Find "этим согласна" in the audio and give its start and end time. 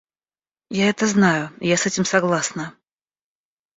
1.85-2.73